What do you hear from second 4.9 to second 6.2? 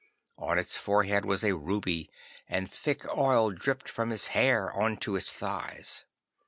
to its thighs.